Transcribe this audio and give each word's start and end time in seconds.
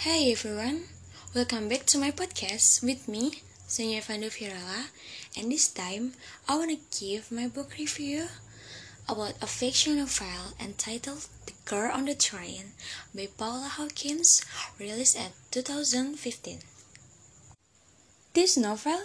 Hey 0.00 0.30
everyone, 0.30 0.84
welcome 1.34 1.70
back 1.70 1.86
to 1.86 1.98
my 1.98 2.10
podcast 2.10 2.82
with 2.82 3.08
me, 3.08 3.42
Sonia 3.66 4.02
Evandu 4.02 4.28
Virala, 4.28 4.88
and 5.36 5.50
this 5.50 5.68
time 5.68 6.12
I 6.46 6.56
wanna 6.58 6.76
give 7.00 7.32
my 7.32 7.48
book 7.48 7.72
review 7.78 8.26
about 9.08 9.32
a 9.40 9.46
fictional 9.46 10.00
novel 10.04 10.52
entitled 10.60 11.26
The 11.46 11.54
Girl 11.64 11.90
on 11.92 12.04
the 12.04 12.14
Train 12.14 12.74
by 13.14 13.26
Paula 13.38 13.68
Hawkins, 13.68 14.44
released 14.78 15.16
at 15.16 15.32
2015. 15.50 16.58
This 18.34 18.58
novel 18.58 19.00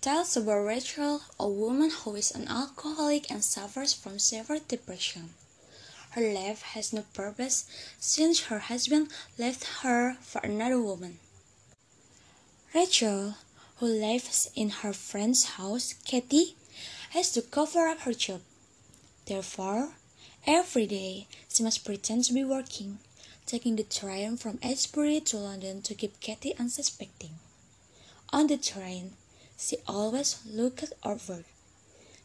tells 0.00 0.36
about 0.36 0.66
Rachel, 0.66 1.22
a 1.38 1.48
woman 1.48 1.90
who 1.90 2.16
is 2.16 2.32
an 2.32 2.48
alcoholic 2.48 3.30
and 3.30 3.42
suffers 3.42 3.94
from 3.94 4.18
severe 4.18 4.58
depression. 4.66 5.30
Her 6.14 6.32
life 6.32 6.62
has 6.62 6.92
no 6.92 7.02
purpose 7.12 7.64
since 7.98 8.42
her 8.42 8.60
husband 8.60 9.08
left 9.36 9.64
her 9.82 10.16
for 10.20 10.40
another 10.42 10.80
woman. 10.80 11.18
Rachel, 12.72 13.34
who 13.78 13.86
lives 13.86 14.48
in 14.54 14.70
her 14.70 14.92
friend's 14.92 15.58
house, 15.58 15.94
Katie, 16.04 16.54
has 17.10 17.32
to 17.32 17.42
cover 17.42 17.88
up 17.88 18.02
her 18.02 18.12
job. 18.12 18.42
Therefore, 19.26 19.94
every 20.46 20.86
day 20.86 21.26
she 21.48 21.64
must 21.64 21.84
pretend 21.84 22.26
to 22.26 22.32
be 22.32 22.44
working, 22.44 22.98
taking 23.44 23.74
the 23.74 23.82
train 23.82 24.36
from 24.36 24.60
Edinburgh 24.62 25.18
to 25.26 25.36
London 25.38 25.82
to 25.82 25.96
keep 25.96 26.20
Katie 26.20 26.54
unsuspecting. 26.60 27.40
On 28.32 28.46
the 28.46 28.56
train, 28.56 29.14
she 29.58 29.78
always 29.88 30.38
looked 30.46 30.92
outward. 31.04 31.44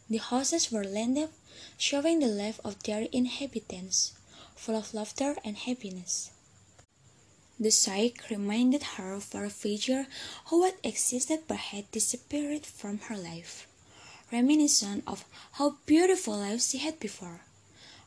The 0.10 0.18
houses 0.18 0.72
were 0.72 0.84
landed 0.84 1.30
showing 1.78 2.20
the 2.20 2.28
life 2.28 2.60
of 2.66 2.82
their 2.82 3.08
inhabitants, 3.12 4.14
full 4.56 4.76
of 4.76 4.94
laughter 4.94 5.36
and 5.44 5.56
happiness. 5.56 6.32
The 7.60 7.70
sight 7.70 8.30
reminded 8.32 8.84
her 8.98 9.14
of 9.14 9.36
a 9.36 9.50
figure 9.50 10.08
who 10.48 10.64
had 10.64 10.76
existed 10.84 11.44
but 11.48 11.58
had 11.58 11.92
disappeared 11.92 12.66
from 12.66 13.00
her 13.00 13.18
life, 13.18 13.68
reminiscent 14.32 15.04
of 15.06 15.26
how 15.54 15.78
beautiful 15.86 16.38
life 16.38 16.64
she 16.64 16.80
had 16.80 17.00
before. 17.00 17.42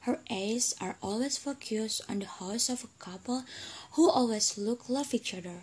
Her 0.01 0.21
eyes 0.29 0.75
are 0.81 0.97
always 1.01 1.39
focused 1.39 2.01
on 2.09 2.19
the 2.19 2.27
house 2.27 2.69
of 2.69 2.83
a 2.83 2.99
couple 2.99 3.45
who 3.93 4.11
always 4.11 4.59
look 4.59 4.89
love 4.89 5.15
each 5.15 5.35
other. 5.35 5.61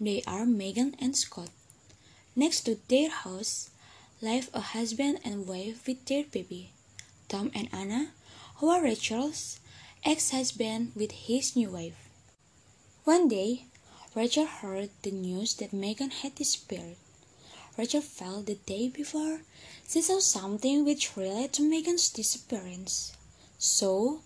They 0.00 0.24
are 0.26 0.44
Megan 0.44 0.96
and 0.98 1.16
Scott. 1.16 1.50
Next 2.34 2.62
to 2.62 2.78
their 2.88 3.10
house 3.10 3.70
live 4.20 4.50
a 4.52 4.60
husband 4.60 5.20
and 5.24 5.46
wife 5.46 5.86
with 5.86 6.04
their 6.06 6.24
baby. 6.24 6.72
Tom 7.28 7.52
and 7.54 7.68
Anna, 7.72 8.10
who 8.56 8.68
are 8.68 8.82
Rachel's 8.82 9.60
ex-husband 10.04 10.90
with 10.96 11.12
his 11.12 11.54
new 11.54 11.70
wife. 11.70 12.08
One 13.04 13.28
day, 13.28 13.66
Rachel 14.16 14.46
heard 14.46 14.90
the 15.02 15.12
news 15.12 15.54
that 15.54 15.72
Megan 15.72 16.10
had 16.10 16.34
disappeared. 16.34 16.96
Rachel 17.76 18.00
felt 18.00 18.46
the 18.46 18.56
day 18.56 18.88
before 18.88 19.42
she 19.88 20.02
saw 20.02 20.18
something 20.18 20.84
which 20.84 21.16
related 21.16 21.52
to 21.52 21.62
Megan's 21.62 22.08
disappearance. 22.08 23.12
So, 23.58 24.22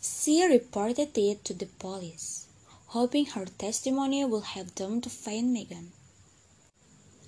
she 0.00 0.46
reported 0.46 1.18
it 1.18 1.44
to 1.46 1.54
the 1.54 1.66
police, 1.66 2.46
hoping 2.86 3.26
her 3.26 3.46
testimony 3.46 4.24
would 4.24 4.44
help 4.44 4.76
them 4.76 5.00
to 5.00 5.10
find 5.10 5.52
Megan. 5.52 5.90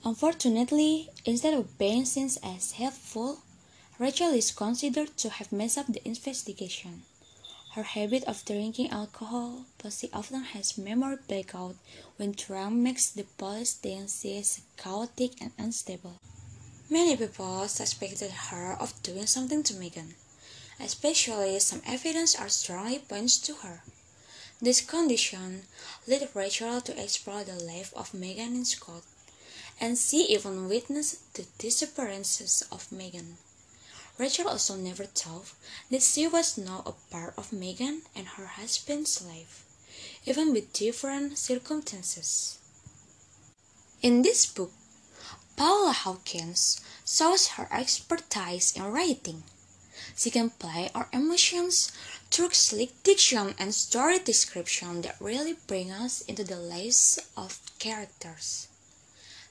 Unfortunately, 0.06 1.08
instead 1.24 1.54
of 1.54 1.78
being 1.78 2.04
seen 2.04 2.28
as 2.42 2.72
helpful, 2.72 3.38
Rachel 3.98 4.34
is 4.34 4.52
considered 4.52 5.16
to 5.16 5.30
have 5.30 5.50
messed 5.50 5.78
up 5.78 5.86
the 5.86 6.06
investigation. 6.06 7.04
Her 7.72 7.84
habit 7.84 8.22
of 8.24 8.44
drinking 8.44 8.90
alcohol, 8.90 9.64
plus 9.78 10.00
she 10.00 10.10
often 10.12 10.44
has 10.44 10.76
memory 10.76 11.16
blackout 11.26 11.76
when 12.18 12.32
drunk 12.32 12.74
makes 12.74 13.08
the 13.08 13.24
police 13.38 13.78
she 13.82 14.36
is 14.36 14.60
chaotic 14.76 15.40
and 15.40 15.52
unstable. 15.56 16.20
Many 16.90 17.16
people 17.16 17.66
suspected 17.66 18.30
her 18.30 18.74
of 18.74 19.02
doing 19.02 19.26
something 19.26 19.62
to 19.62 19.74
Megan, 19.74 20.16
especially 20.78 21.58
some 21.60 21.80
evidence 21.86 22.36
are 22.36 22.50
strongly 22.50 22.98
points 22.98 23.38
to 23.38 23.54
her. 23.54 23.82
This 24.60 24.82
condition 24.82 25.62
led 26.06 26.28
Rachel 26.34 26.82
to 26.82 27.02
explore 27.02 27.42
the 27.42 27.54
life 27.54 27.90
of 27.96 28.12
Megan 28.12 28.54
and 28.54 28.66
Scott, 28.66 29.02
and 29.80 29.98
she 29.98 30.24
even 30.26 30.68
witnessed 30.68 31.34
the 31.34 31.46
disappearances 31.58 32.62
of 32.70 32.90
Megan. 32.92 33.38
Rachel 34.16 34.48
also 34.48 34.76
never 34.76 35.04
thought 35.04 35.52
that 35.90 36.02
she 36.02 36.28
was 36.28 36.56
now 36.56 36.82
a 36.86 36.92
part 37.12 37.34
of 37.36 37.52
Megan 37.52 38.02
and 38.14 38.26
her 38.28 38.46
husband's 38.46 39.20
life, 39.22 39.64
even 40.24 40.52
with 40.52 40.72
different 40.72 41.36
circumstances. 41.36 42.58
In 44.02 44.22
this 44.22 44.46
book, 44.46 44.72
Paula 45.56 45.92
Hawkins 45.92 46.80
shows 47.06 47.48
her 47.48 47.68
expertise 47.72 48.72
in 48.76 48.84
writing. 48.84 49.42
She 50.16 50.30
can 50.30 50.50
play 50.50 50.90
our 50.94 51.08
emotions 51.12 51.90
through 52.30 52.50
slick 52.50 53.02
diction 53.02 53.54
and 53.58 53.74
story 53.74 54.18
description 54.18 55.02
that 55.02 55.20
really 55.20 55.56
bring 55.66 55.90
us 55.90 56.20
into 56.22 56.44
the 56.44 56.56
lives 56.56 57.18
of 57.36 57.60
characters. 57.78 58.68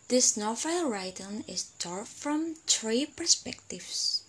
This 0.10 0.36
novel 0.36 0.90
written 0.90 1.46
is 1.48 1.68
told 1.80 2.08
from 2.08 2.56
three 2.68 3.06
perspectives. 3.06 4.24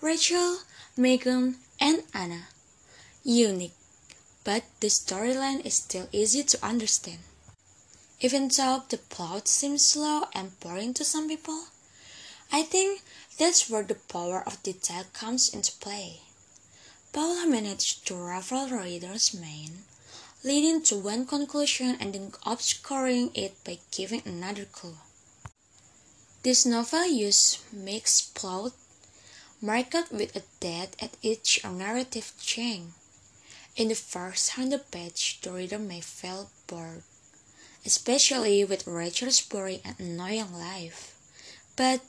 Rachel, 0.00 0.58
Megan, 0.96 1.56
and 1.80 2.04
Anna. 2.12 2.48
Unique, 3.24 3.74
but 4.44 4.64
the 4.80 4.88
storyline 4.88 5.64
is 5.64 5.74
still 5.74 6.08
easy 6.12 6.44
to 6.44 6.64
understand. 6.64 7.20
Even 8.20 8.48
though 8.48 8.84
the 8.88 8.98
plot 8.98 9.48
seems 9.48 9.84
slow 9.84 10.26
and 10.34 10.58
boring 10.60 10.92
to 10.94 11.04
some 11.04 11.28
people, 11.28 11.64
I 12.52 12.62
think 12.62 13.02
that's 13.38 13.70
where 13.70 13.84
the 13.84 13.94
power 13.94 14.42
of 14.46 14.62
detail 14.62 15.04
comes 15.12 15.48
into 15.48 15.72
play. 15.72 16.20
Paula 17.12 17.46
managed 17.46 18.06
to 18.06 18.14
ruffle 18.14 18.68
readers' 18.68 19.32
mind, 19.32 19.84
leading 20.44 20.80
to 20.80 20.96
one 20.96 21.26
conclusion 21.26 21.96
and 21.98 22.14
then 22.14 22.32
obscuring 22.46 23.30
it 23.34 23.52
by 23.64 23.78
giving 23.90 24.22
another 24.24 24.64
clue. 24.64 24.96
This 26.44 26.64
novel 26.64 27.06
uses 27.06 27.58
mixed 27.72 28.34
plot 28.34 28.72
marked 29.60 30.12
with 30.12 30.36
a 30.36 30.42
date 30.60 30.94
at 31.00 31.16
each 31.22 31.64
narrative 31.64 32.32
chain. 32.40 32.94
In 33.74 33.88
the 33.88 33.96
first 33.96 34.50
hundred 34.50 34.90
pages, 34.92 35.38
the 35.42 35.50
reader 35.50 35.78
may 35.78 36.00
feel 36.00 36.50
bored, 36.68 37.02
especially 37.84 38.64
with 38.64 38.86
Rachel's 38.86 39.40
boring 39.40 39.80
and 39.84 39.98
annoying 39.98 40.52
life. 40.52 41.16
But 41.74 42.00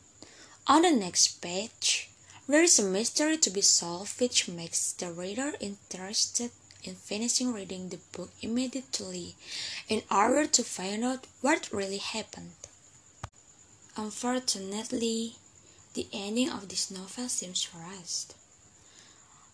on 0.68 0.84
the 0.84 0.92
next 0.92 1.42
page, 1.42 2.10
there 2.48 2.64
is 2.64 2.78
a 2.78 2.84
mystery 2.84 3.38
to 3.38 3.50
be 3.50 3.62
solved 3.62 4.20
which 4.20 4.48
makes 4.48 4.92
the 4.94 5.12
reader 5.12 5.54
interested 5.60 6.52
in 6.84 6.96
finishing 6.96 7.54
reading 7.54 7.90
the 7.90 8.00
book 8.12 8.32
immediately 8.42 9.36
in 9.88 10.02
order 10.10 10.46
to 10.46 10.64
find 10.64 11.04
out 11.04 11.28
what 11.42 11.72
really 11.72 11.98
happened. 11.98 12.52
Unfortunately, 13.98 15.36
the 15.94 16.08
ending 16.14 16.50
of 16.50 16.70
this 16.70 16.90
novel 16.90 17.28
seems 17.28 17.68
rushed. 17.74 18.34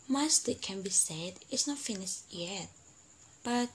Much 0.07 0.43
that 0.43 0.61
can 0.61 0.81
be 0.81 0.89
said 0.89 1.33
is 1.49 1.65
not 1.65 1.79
finished 1.79 2.21
yet, 2.29 2.67
but 3.43 3.69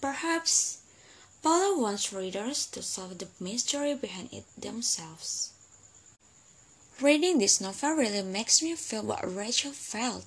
perhaps 0.00 0.78
Paula 1.42 1.76
wants 1.78 2.12
readers 2.12 2.66
to 2.66 2.82
solve 2.82 3.18
the 3.18 3.26
mystery 3.40 3.94
behind 3.94 4.28
it 4.32 4.44
themselves. 4.56 5.52
Reading 7.00 7.38
this 7.38 7.60
novel 7.60 7.94
really 7.94 8.22
makes 8.22 8.62
me 8.62 8.76
feel 8.76 9.02
what 9.02 9.34
Rachel 9.34 9.72
felt. 9.72 10.24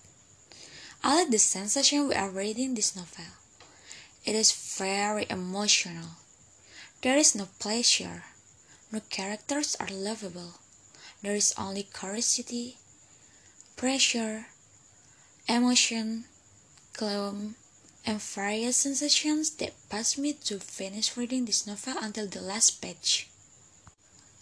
I 1.07 1.17
like 1.17 1.29
the 1.29 1.37
sensation 1.37 2.07
we 2.07 2.15
are 2.15 2.31
reading 2.31 2.73
this 2.73 2.95
novel. 2.95 3.25
It 4.25 4.33
is 4.33 4.51
very 4.51 5.27
emotional. 5.29 6.17
There 7.03 7.15
is 7.15 7.35
no 7.35 7.47
pleasure. 7.59 8.23
No 8.91 9.01
characters 9.11 9.75
are 9.79 9.87
lovable. 9.91 10.55
There 11.21 11.35
is 11.35 11.53
only 11.59 11.83
curiosity, 11.83 12.77
pressure, 13.75 14.47
emotion, 15.47 16.25
gloom, 16.97 17.53
and 18.03 18.19
various 18.19 18.77
sensations 18.77 19.51
that 19.57 19.77
pass 19.91 20.17
me 20.17 20.33
to 20.45 20.59
finish 20.59 21.15
reading 21.15 21.45
this 21.45 21.67
novel 21.67 22.01
until 22.01 22.25
the 22.25 22.41
last 22.41 22.81
page. 22.81 23.29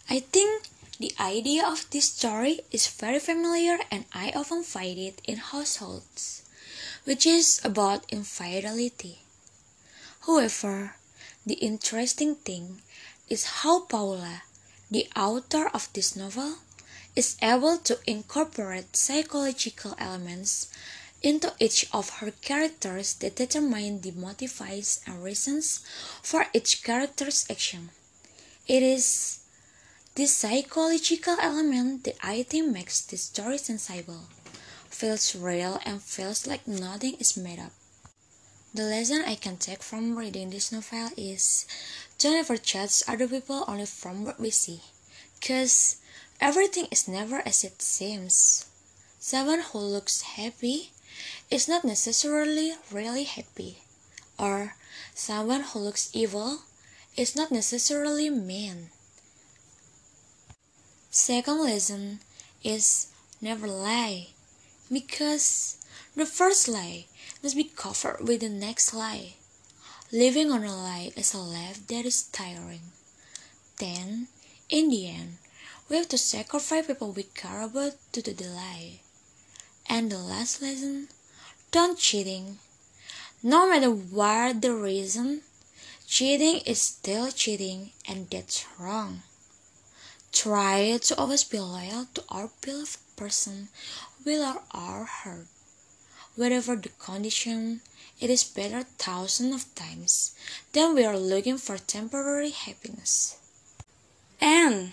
I 0.08 0.20
think 0.20 0.64
the 0.98 1.12
idea 1.20 1.68
of 1.68 1.90
this 1.90 2.10
story 2.10 2.60
is 2.70 2.86
very 2.86 3.18
familiar 3.18 3.80
and 3.90 4.06
I 4.14 4.32
often 4.34 4.62
find 4.62 4.96
it 4.98 5.20
in 5.24 5.36
households, 5.36 6.40
which 7.04 7.26
is 7.26 7.60
about 7.64 8.04
infidelity. 8.10 9.20
However, 10.26 10.96
the 11.46 11.54
interesting 11.54 12.34
thing 12.34 12.80
is 13.28 13.62
how 13.62 13.80
Paula, 13.80 14.42
the 14.90 15.08
author 15.14 15.68
of 15.68 15.92
this 15.92 16.16
novel, 16.16 16.56
is 17.14 17.36
able 17.40 17.78
to 17.78 17.98
incorporate 18.06 18.96
psychological 18.96 19.94
elements 19.98 20.68
into 21.22 21.52
each 21.58 21.86
of 21.92 22.20
her 22.20 22.30
characters 22.30 23.14
that 23.14 23.36
determine 23.36 24.00
the 24.00 24.10
motives 24.12 25.00
and 25.06 25.22
reasons 25.24 25.80
for 26.22 26.46
each 26.52 26.82
character's 26.82 27.46
action. 27.50 27.90
It 28.66 28.82
is 28.82 29.40
this 30.14 30.36
psychological 30.36 31.36
element 31.40 32.04
that 32.04 32.16
I 32.22 32.42
think 32.42 32.72
makes 32.72 33.00
the 33.00 33.16
story 33.16 33.58
sensible, 33.58 34.24
feels 34.94 35.34
real, 35.34 35.80
and 35.84 36.00
feels 36.00 36.46
like 36.46 36.66
nothing 36.66 37.14
is 37.18 37.36
made 37.36 37.58
up. 37.58 37.72
The 38.72 38.82
lesson 38.82 39.22
I 39.26 39.34
can 39.34 39.56
take 39.56 39.82
from 39.82 40.16
reading 40.16 40.50
this 40.50 40.72
novel 40.72 41.10
is 41.16 41.66
to 42.18 42.30
never 42.30 42.56
judge 42.56 43.02
other 43.06 43.28
people 43.28 43.64
only 43.66 43.86
from 43.86 44.24
what 44.24 44.40
we 44.40 44.50
see, 44.50 44.80
because 45.38 45.96
everything 46.40 46.86
is 46.90 47.08
never 47.08 47.42
as 47.46 47.64
it 47.64 47.82
seems. 47.82 48.66
Someone 49.18 49.60
who 49.60 49.78
looks 49.78 50.22
happy 50.38 50.90
is 51.50 51.68
not 51.68 51.84
necessarily 51.84 52.74
really 52.90 53.24
happy, 53.24 53.78
or 54.38 54.74
someone 55.14 55.62
who 55.62 55.78
looks 55.78 56.10
evil 56.12 56.62
is 57.16 57.36
not 57.36 57.50
necessarily 57.50 58.28
mean. 58.30 58.90
Second 61.10 61.62
lesson 61.62 62.20
is 62.64 63.06
never 63.40 63.68
lie, 63.68 64.34
because 64.94 65.76
the 66.14 66.24
first 66.24 66.68
lie 66.68 67.06
must 67.42 67.56
be 67.56 67.64
covered 67.64 68.26
with 68.26 68.40
the 68.40 68.48
next 68.48 68.94
lie. 68.94 69.34
Living 70.12 70.52
on 70.52 70.62
a 70.62 70.74
lie 70.74 71.10
is 71.16 71.34
a 71.34 71.38
life 71.38 71.84
that 71.88 72.06
is 72.06 72.22
tiring. 72.22 72.92
Then, 73.78 74.28
in 74.70 74.88
the 74.88 75.08
end, 75.08 75.38
we 75.88 75.96
have 75.96 76.08
to 76.10 76.18
sacrifice 76.18 76.86
people 76.86 77.10
we 77.10 77.24
care 77.24 77.62
about 77.62 77.94
to 78.12 78.22
the 78.22 78.44
lie. 78.44 79.00
And 79.88 80.10
the 80.10 80.18
last 80.18 80.62
lesson 80.62 81.08
don't 81.72 81.98
cheating. 81.98 82.58
No 83.42 83.68
matter 83.68 83.90
what 83.90 84.62
the 84.62 84.72
reason, 84.72 85.42
cheating 86.06 86.58
is 86.64 86.80
still 86.80 87.30
cheating, 87.32 87.90
and 88.08 88.30
that's 88.30 88.64
wrong. 88.78 89.22
Try 90.32 90.98
to 91.02 91.16
always 91.18 91.44
be 91.44 91.58
loyal 91.58 92.06
to 92.14 92.24
our 92.28 92.50
beloved 92.62 92.98
person 93.16 93.68
will 94.24 94.62
our 94.72 95.04
hurt. 95.04 95.46
Whatever 96.36 96.76
the 96.76 96.88
condition, 96.98 97.80
it 98.20 98.30
is 98.30 98.44
better 98.44 98.84
thousands 98.98 99.54
of 99.54 99.74
times 99.74 100.34
than 100.72 100.94
we 100.94 101.04
are 101.04 101.18
looking 101.18 101.58
for 101.58 101.78
temporary 101.78 102.50
happiness. 102.50 103.36
And 104.40 104.92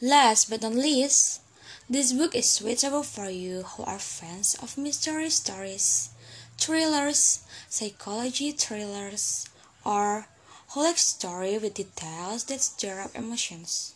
last 0.00 0.48
but 0.48 0.62
not 0.62 0.74
least, 0.74 1.40
this 1.88 2.12
book 2.12 2.34
is 2.34 2.48
suitable 2.48 3.02
for 3.02 3.28
you 3.28 3.62
who 3.62 3.82
are 3.84 3.98
fans 3.98 4.56
of 4.62 4.78
mystery 4.78 5.30
stories, 5.30 6.10
thrillers, 6.56 7.40
psychology 7.68 8.52
thrillers, 8.52 9.48
or 9.84 10.26
who 10.70 10.84
like 10.84 10.98
story 10.98 11.58
with 11.58 11.74
details 11.74 12.44
that 12.44 12.60
stir 12.60 13.00
up 13.00 13.14
emotions. 13.14 13.94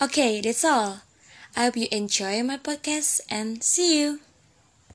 Okay, 0.00 0.40
that's 0.40 0.64
all. 0.64 1.00
I 1.54 1.64
hope 1.64 1.76
you 1.76 1.88
enjoy 1.92 2.42
my 2.42 2.56
podcast 2.56 3.20
and 3.28 3.62
see 3.62 4.00
you. 4.00 4.20